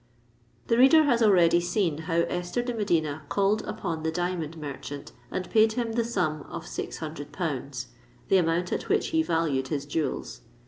The 0.65 0.79
reader 0.79 1.03
has 1.03 1.21
already 1.21 1.59
seen 1.59 1.99
how 1.99 2.21
Esther 2.27 2.63
de 2.63 2.73
Medina 2.73 3.21
called 3.29 3.61
upon 3.67 4.01
the 4.01 4.11
diamond 4.11 4.57
merchant, 4.57 5.11
and 5.29 5.47
paid 5.51 5.73
him 5.73 5.91
the 5.91 6.03
sum 6.03 6.41
of 6.49 6.65
six 6.65 6.97
hundred 6.97 7.31
pounds—the 7.31 8.35
amount 8.37 8.73
at 8.73 8.89
which 8.89 9.09
he 9.09 9.21
valued 9.21 9.67
his 9.67 9.85
jewels. 9.85 10.41